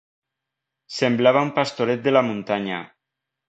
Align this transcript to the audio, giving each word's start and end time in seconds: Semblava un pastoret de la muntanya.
Semblava 1.01 1.45
un 1.49 1.53
pastoret 1.59 2.05
de 2.09 2.17
la 2.17 2.27
muntanya. 2.33 2.85